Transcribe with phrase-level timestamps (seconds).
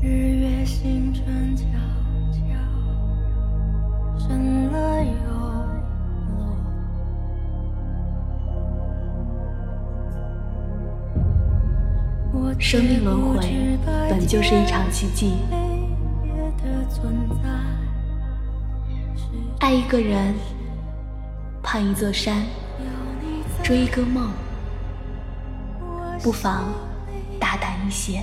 [0.00, 1.64] 日月星辰悄
[2.32, 2.38] 悄
[4.16, 5.10] 升了又
[12.32, 12.54] 落。
[12.60, 15.34] 生命轮回本就是一场奇迹。
[19.58, 20.32] 爱一个人，
[21.60, 22.44] 攀一座山，
[23.64, 24.30] 追一个梦，
[26.22, 26.66] 不妨
[27.40, 28.22] 大胆一些。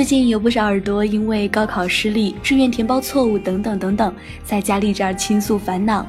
[0.00, 6.06] 最近有不少耳朵因为高考失利、志愿填报错误等等等等，在佳丽这儿倾诉烦恼。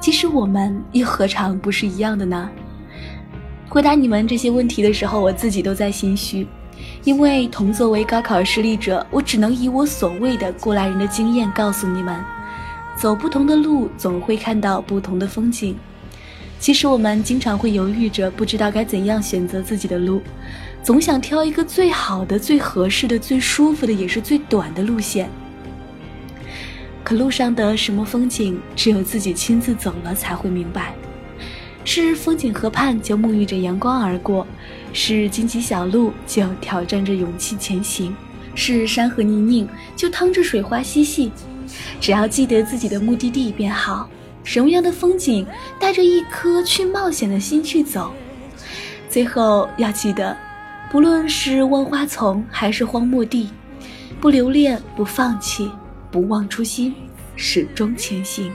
[0.00, 2.48] 其实我们又何尝不是一样的呢？
[3.68, 6.46] 回答你们这些问题的时候，我自己都在心虚，
[7.04, 12.18] 因为同作为高考失利者，我只能以我所谓的过来人的经验告诉你们：
[12.96, 15.76] 走不同的路，总会看到不同的风景。
[16.58, 20.22] 其实我们经常会犹豫着，不知道该怎样选择自己的路。
[20.82, 25.28] 总想挑一个最好的、最合适的、最舒服的，也是最短的路线。
[27.04, 30.94] 可路上的什么风景，只有自己亲自走了才会明白。
[31.84, 34.46] 是风景河畔就沐浴着阳光而过，
[34.92, 38.14] 是荆棘小路就挑战着勇气前行，
[38.54, 41.32] 是山河泥泞就趟着水花嬉戏。
[42.00, 44.08] 只要记得自己的目的地便好。
[44.44, 45.46] 什么样的风景，
[45.78, 48.12] 带着一颗去冒险的心去走。
[49.10, 50.34] 最后要记得。
[50.90, 53.50] 不论是万花丛还是荒漠地，
[54.22, 55.70] 不留恋，不放弃，
[56.10, 56.94] 不忘初心，
[57.36, 58.50] 始终前行。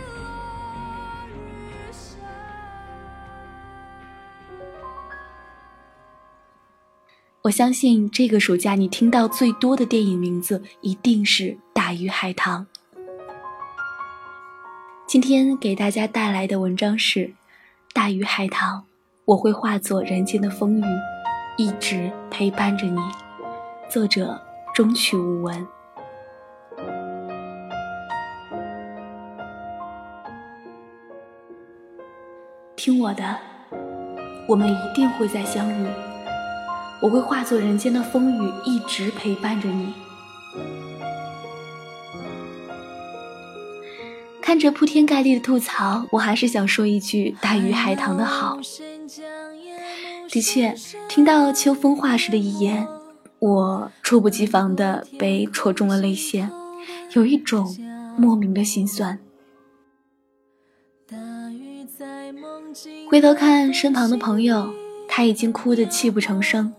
[7.43, 12.65] 我相信这个暑假你听到最多的电影名字一定是《大鱼海棠》。
[15.05, 17.19] 今天给大家带来的文章是
[17.93, 18.79] 《大鱼海棠》，
[19.25, 20.83] 我会化作人间的风雨。
[21.55, 22.99] 一直陪伴着你。
[23.87, 24.41] 作者：
[24.73, 25.67] 中曲无闻。
[32.75, 33.37] 听我的，
[34.47, 35.87] 我们一定会再相遇。
[36.99, 39.93] 我会化作人间的风雨，一直陪伴着你。
[44.41, 48.57] 看着铺天盖地的吐槽，我还是想说一句：大鱼海棠的好。
[50.33, 50.73] 的确，
[51.07, 52.87] 听到秋风化时的遗言，
[53.37, 56.49] 我猝不及防地被戳中了泪腺，
[57.11, 57.77] 有一种
[58.17, 59.19] 莫名的心酸。
[63.07, 64.73] 回头看身旁的朋友，
[65.07, 66.73] 他已经哭得泣不成声。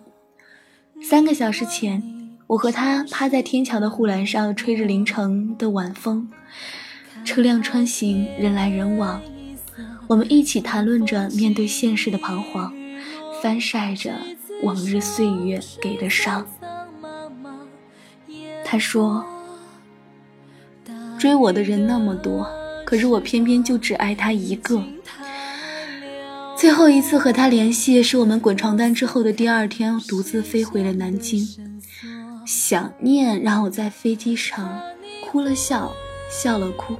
[1.01, 2.03] 三个小时前，
[2.49, 6.29] 我和他趴在天桥的护栏上，吹着凌晨的晚风，
[7.25, 9.23] 车辆穿行，人来人往，
[10.09, 12.75] 我们一起谈论着面对现实的彷徨。
[13.45, 14.15] 翻晒着
[14.63, 16.47] 往日岁月给的伤。
[18.65, 19.23] 他说
[21.21, 22.49] ：“追我的人那么多，
[22.87, 24.83] 可是我偏偏就只爱他一个。”
[26.57, 31.47] 最后一次和他联系，是我们滚床单之后的第二天，独自飞回了南京。
[32.47, 34.81] 想念让我在飞机上
[35.27, 35.93] 哭了笑，
[36.31, 36.97] 笑了哭。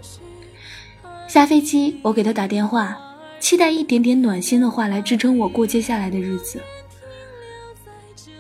[1.27, 2.99] 下飞机，我给他打电话。
[3.45, 6.63] 期待一点点暖心的话来支撑我过接下来的日子。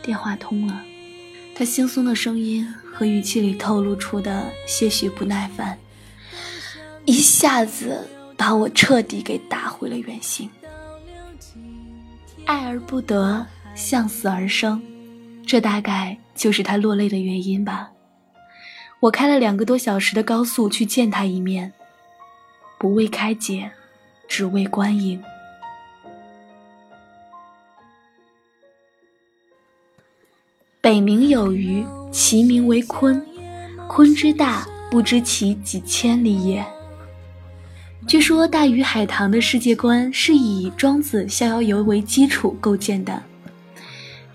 [0.01, 0.83] 电话通了，
[1.55, 5.79] 他轻松的声音和语气里透露出的些许不耐烦，
[7.05, 10.49] 一下子把我彻底给打回了原形。
[12.47, 14.83] 爱而不得，向死而生，
[15.47, 17.91] 这大概就是他落泪的原因吧。
[19.01, 21.75] 我开了两个多小时的高速去见他一面，
[22.79, 23.71] 不为开解。
[24.29, 25.23] 只为观影。
[30.81, 33.21] 北冥有鱼，其名为鲲。
[33.89, 36.65] 鲲之大，不知其几千里也。
[38.07, 43.23] 据说大鱼海棠的世界观是以庄子《逍遥游》为基础构建的，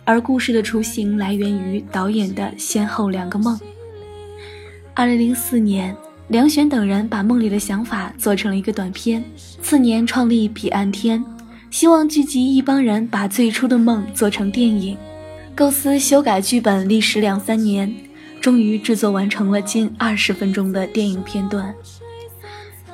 [0.06, 3.60] 而故事的雏形来源于导演的先后两个梦。
[4.96, 5.96] 二零零四年，
[6.30, 9.24] 梁璇等人把梦里的想法做成了一个短片。
[9.64, 11.24] 次年创立彼岸天，
[11.72, 14.96] 希望聚集一帮人把最初的梦做成电影。
[15.56, 17.92] 构思、修改剧本历时两三年，
[18.40, 21.74] 终于制作完成了近二十分钟的电影片段。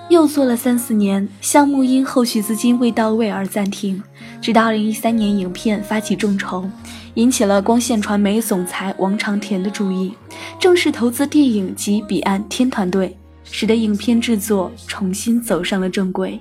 [0.09, 4.01] 又做了三四年，项目因后续资金未到位而暂停。
[4.39, 6.69] 直到二零一三年，影片发起众筹，
[7.15, 10.13] 引起了光线传媒总裁王长田的注意，
[10.57, 13.17] 正式投资电影及彼岸天团队，
[13.51, 16.39] 使得影片制作重新走上了正轨。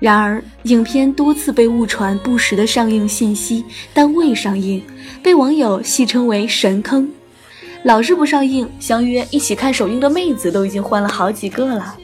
[0.00, 3.64] 然而，影片多次被误传不实的上映信息，
[3.94, 4.82] 但未上映，
[5.22, 7.08] 被网友戏称为“神坑”。
[7.84, 11.96] 老是不上映，相约一起看首映的妹子都已经换了好几个了。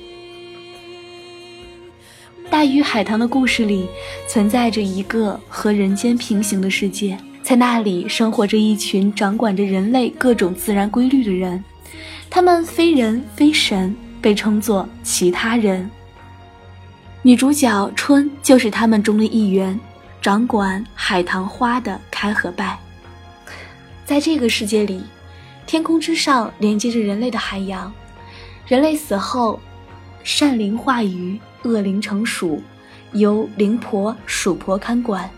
[2.50, 3.88] 大鱼海棠的故事里
[4.26, 11.62] 存在着一个和人间平行的世界，在那里生活着一群掌管着人类各种自然规律的人，
[12.30, 13.94] 他们非人非神，
[14.28, 15.90] 被称作其他人。
[17.22, 19.80] 女主角春就是他们中的一员，
[20.20, 22.78] 掌管海棠花的开和败。
[24.04, 25.02] 在这个世界里，
[25.66, 27.90] 天空之上连接着人类的海洋，
[28.66, 29.58] 人类死后，
[30.22, 31.40] 善灵化鱼。
[31.62, 32.62] 恶灵成鼠，
[33.12, 35.28] 由灵婆、鼠婆看管。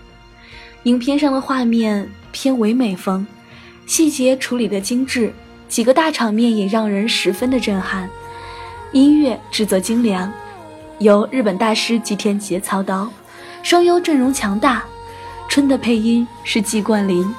[0.83, 3.25] 影片上的画面偏唯美风，
[3.87, 5.33] 细节处理的精致，
[5.69, 8.11] 几个大场面也让人十分的震撼。
[8.93, 10.29] 音乐制作精良，
[10.99, 13.09] 由日本大师吉田杰操刀，
[13.63, 14.83] 声优阵容强大。
[15.49, 17.33] 春的配音是季冠霖。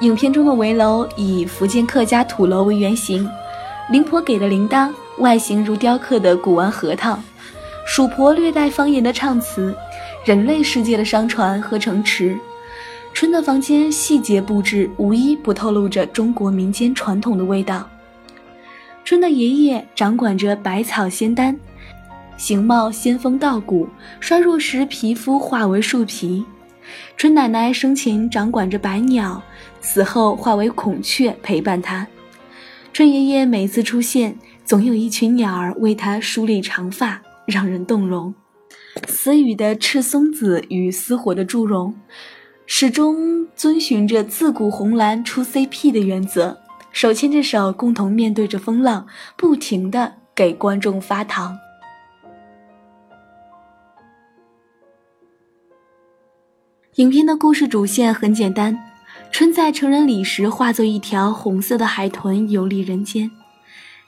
[0.00, 3.28] 影片中的围楼以福建客家土楼为原型，
[3.90, 4.90] 灵婆给的铃铛。
[5.18, 7.18] 外形如雕刻的古玩核桃，
[7.86, 9.76] 鼠婆略带方言的唱词，
[10.24, 12.38] 人类世界的商船和城池，
[13.12, 17.86] 春的房间细节布置无一不透露着中国民间传统的味道。
[19.08, 21.58] 春的爷爷掌管着百草仙丹，
[22.36, 23.88] 形貌仙风道骨，
[24.20, 26.44] 衰弱时皮肤化为树皮。
[27.16, 29.42] 春奶奶生前掌管着百鸟，
[29.80, 32.06] 死后化为孔雀陪伴她。
[32.92, 34.36] 春爷爷每次出现。
[34.62, 38.34] 总有一群鸟儿为他梳理长发，让人动容。
[39.06, 41.94] 死雨的赤松子与死火的祝融，
[42.66, 46.58] 始终遵循着自古红蓝出 CP 的原则，
[46.98, 49.06] 手牵着手，共同面对着风浪，
[49.36, 51.56] 不停的给观众发糖。
[56.96, 58.76] 影片的故事主线很简单：
[59.30, 63.30] 春在成人礼时化作一条红色的海豚游历人间。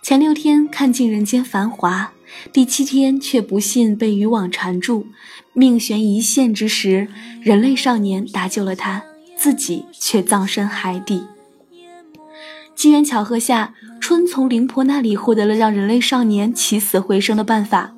[0.02, 2.12] 前六天看尽人间繁华，
[2.52, 5.06] 第七天却不幸被渔网缠住，
[5.52, 7.06] 命悬一线之时，
[7.40, 9.04] 人类少年搭救了他，
[9.36, 11.22] 自己却葬身海底。
[12.80, 17.94] 机缘巧合下，春从灵婆那里获得了让人类少年起死回生的办法。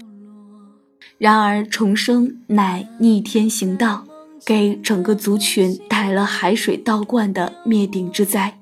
[1.18, 4.04] 然而重生乃逆天行道，
[4.44, 8.58] 给整个族群带来了海水倒灌的灭顶之灾。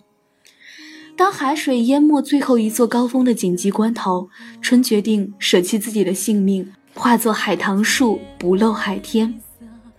[1.16, 4.28] 当海水淹没最后一座高峰的紧急关头，
[4.60, 9.40] 春决定舍弃自己的性命，化作海棠树，不露海天。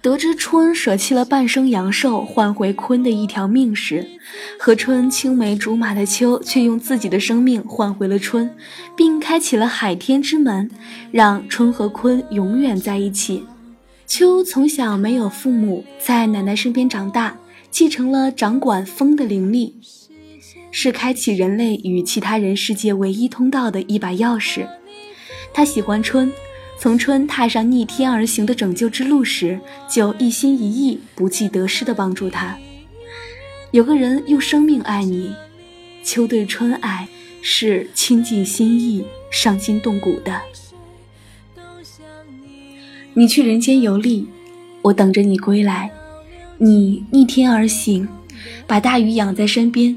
[0.02, 4.08] 得知春舍弃了半生阳寿换回鲲的一条命时，
[4.58, 8.50] 和春青梅竹马的秋却用自己的生命换回了春，
[8.98, 10.72] 并开启了海天之门，
[11.12, 13.46] 让春和鲲永远在一起。
[14.08, 17.38] 秋从小没有父母，在奶奶身边长大，
[17.70, 19.76] 继承了掌管风的灵力。
[20.72, 24.66] 是开启人类与其他人世界唯一通道的一把钥匙。
[25.54, 26.32] 他喜欢春，
[26.82, 32.58] 从春踏上逆天而行的拯救之路时，就一心一意、不计得失地帮助他。
[33.70, 35.32] 有个人用生命爱你，
[36.04, 37.08] 秋对春爱
[37.44, 40.42] 是倾尽心意、伤筋动骨的。
[43.14, 44.28] 你去人间游历，
[44.82, 45.92] 我等着你归来。
[46.58, 48.08] 你逆天而行，
[48.66, 49.96] 把大鱼养在身边。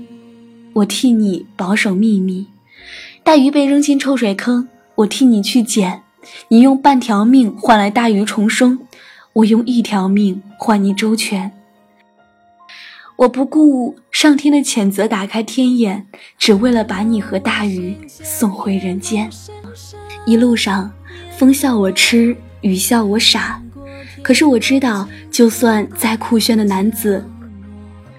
[0.74, 2.44] 我替你保守秘密，
[3.22, 6.02] 大鱼被扔进臭水坑，我替你去捡。
[6.48, 8.78] 你用半条命换来大鱼重生，
[9.32, 11.52] 我用一条命换你周全。
[13.16, 19.30] 我不顾上天的谴责，打开天眼，只为了把你和大鱼送回人间。
[20.26, 20.90] 一路上，
[21.36, 23.62] 风笑我痴，雨笑我傻，
[24.22, 27.24] 可是我知道，就算再酷炫的男子，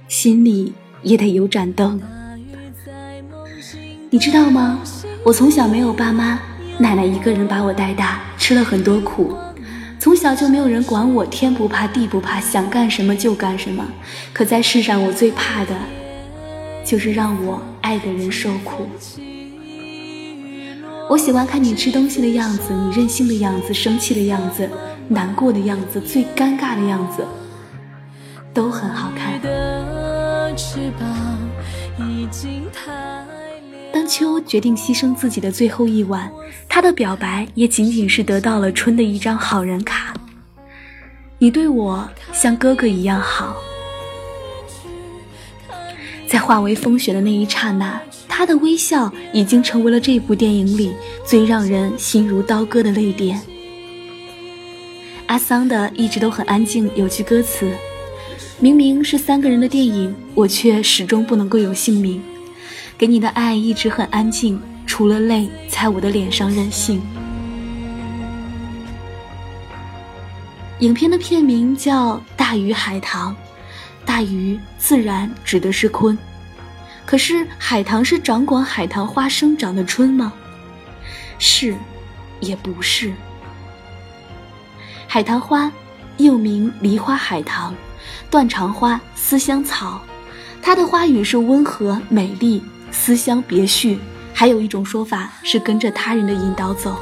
[0.07, 0.71] 心里
[1.01, 2.01] 也得有盏灯。
[4.09, 4.79] 你知道吗？
[5.25, 6.39] 我从小没有爸妈，
[6.77, 9.37] 奶奶一个人把我带大，吃了很多苦。
[9.97, 13.85] 从小就没有人管我，天不怕地不怕，想干什么就干什么。
[14.33, 15.73] 可在世上，我最怕的，
[16.83, 18.87] 就是让我爱的人受苦。
[21.09, 24.69] 我喜欢看你吃东西的样子，你任性的样子，生气的样子，
[25.07, 27.25] 难过的样子，最尴尬的样子，
[28.53, 29.39] 都很好看。
[34.05, 36.31] 秋决定牺牲自己的最后一晚，
[36.67, 40.13] 他的表白也仅仅是得到了春的一张好人卡。
[41.37, 43.55] 你对我像哥哥一样好。
[46.27, 50.93] 在化为风雪的那一刹那，他的微笑已经成为了这部电影里
[51.25, 53.39] 最让人心如刀割的泪点。
[55.27, 57.71] 阿桑的一直都很安静，有句歌词：
[58.59, 62.21] 明明是三个人的电影，我却始终不能够有姓名。
[62.97, 67.01] 给你的爱一直很安静，除了泪在我的脸上任性。
[70.79, 73.33] 影片的片名叫《大鱼海棠》。
[74.05, 76.15] 大鱼自然指的是鲲，
[77.07, 80.31] 可是海棠是掌管海棠花生长的春吗？
[81.39, 81.75] 是，
[82.39, 83.11] 也不是。
[85.07, 85.71] 海棠花
[86.17, 87.73] 又名梨花海棠、
[88.29, 89.99] 断肠花、思乡草，
[90.61, 92.63] 它的花语是温和美丽、
[92.95, 93.99] 思乡别绪。
[94.33, 96.95] 还有一种说法是跟着他人的引导走。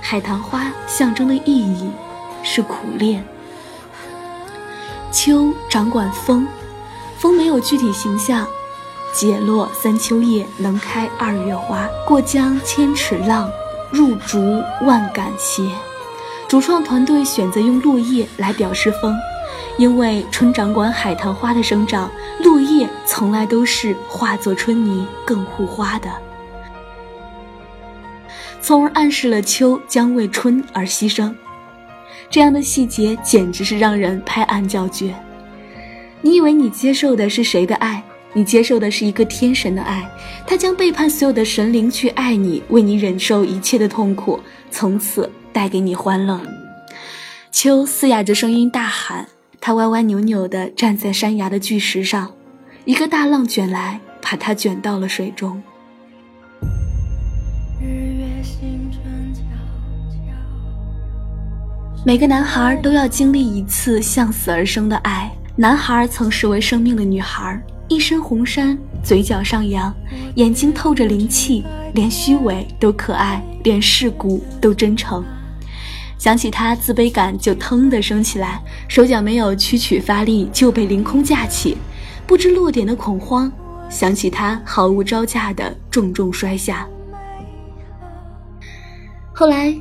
[0.00, 1.90] 海棠花象征的意义
[2.42, 3.22] 是苦练。
[5.12, 6.46] 秋掌管风，
[7.18, 8.46] 风没有具体形象。
[9.14, 11.88] 解落三秋叶，能开二月花。
[12.06, 13.50] 过江千尺浪，
[13.90, 15.62] 入竹万竿斜。
[16.48, 19.14] 主创团队选择用落叶来表示风，
[19.78, 22.10] 因为春掌管海棠花的生长，
[22.42, 26.10] 落叶从来都是化作春泥更护花的，
[28.60, 31.32] 从而暗示了秋将为春而牺牲。
[32.28, 35.14] 这样的细节简直是让人拍案叫绝。
[36.20, 38.02] 你以为你接受的是谁的爱？
[38.34, 40.06] 你接受的是一个天神的爱，
[40.46, 44.38] 他将背叛所有的神灵去爱你，为你忍受一切的痛苦，
[44.70, 46.38] 从此带给你欢乐。
[47.50, 49.26] 秋嘶哑着声音大喊，
[49.60, 52.32] 他歪歪扭扭地站在山崖的巨石上，
[52.84, 55.60] 一个大浪卷来，把他卷到了水中。
[62.06, 65.30] 每个男孩都要经历一次向死而生的爱。
[65.56, 69.92] 男孩曾视为生命的女孩，一身红衫，嘴角上扬，
[70.36, 75.22] 眼睛透着灵气，连虚伪都可爱，连世故都真诚。
[76.18, 81.78] 想起他，自卑感就腾的升起来，手脚没有屈曲发力就被凌空架起，
[82.26, 83.50] 不知落点的恐慌。
[83.88, 86.86] 想起他毫无招架的重重摔下，
[89.32, 89.74] 后来。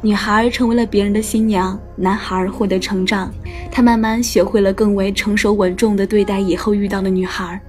[0.00, 3.34] 女孩成为了别人的新娘，男孩获得成长，
[3.68, 7.60] 他慢慢学会了更为成熟稳重的对待以后遇到的女孩。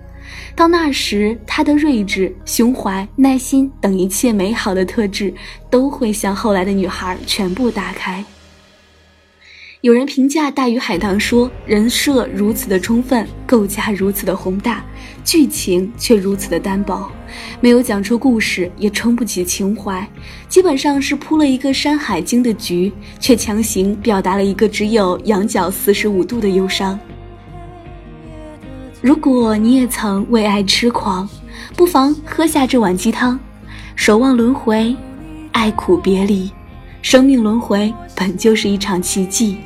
[0.55, 5.33] 到那时，他的睿智、胸怀、耐心等一切美好的特质，
[5.69, 8.23] 都会向后来的女孩全部打开。
[9.81, 14.83] 有人评价《大鱼海棠》说：“人设如此的充分，构架如此的宏大，
[15.23, 17.09] 剧情却如此的单薄，
[17.61, 20.05] 没有讲出故事，也撑不起情怀，
[20.49, 26.99] 基本上是铺了一个《山海经》的局，却强行表达了一个只有仰角四十五度的忧伤。”
[29.01, 31.27] 如果你也曾为爱痴狂，
[31.75, 33.39] 不妨喝下这碗鸡汤，
[33.95, 34.93] 守望轮回，
[35.53, 36.51] 爱苦别离，
[37.01, 39.57] 生命轮回本就是一场奇迹。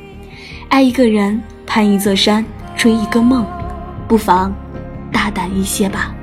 [0.70, 2.46] 爱一个人，攀一座山，
[2.78, 3.44] 追一个梦，
[4.08, 4.54] 不妨
[5.12, 6.14] 大胆一些吧。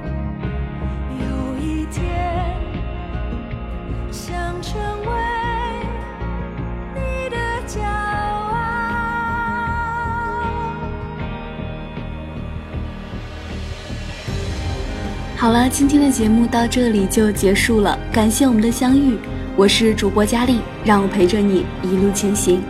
[15.40, 19.16] 好了，今天的节目到这里就结束了，感谢我们的相遇，
[19.56, 22.60] 我是主播佳丽，让我陪着你一路前行。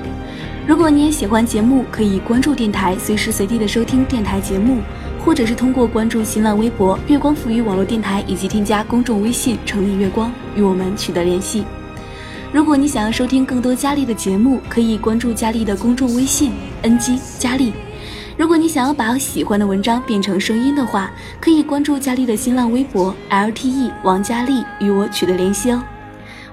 [0.69, 4.77] 如果你也喜欢节目，可以关注电台，随时随地的收听电台节目，
[5.19, 11.65] 或者是通过关注新浪微博“月光赋予网络电台”以及添加公众微信“城里月光”与我们取得联系。
[12.53, 16.53] 如果你想要收听更多佳丽的节目，可以关注佳丽的公众微信
[16.85, 17.73] “ng 佳丽”。
[18.41, 21.11] 如果你想要把喜欢的文章变成声音的话，
[21.43, 25.83] 可以关注佳丽的新浪微博 “lte 王佳丽”与我取得联系哦。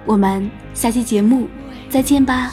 [0.05, 1.47] 我们下期节目
[1.89, 2.51] 再见吧。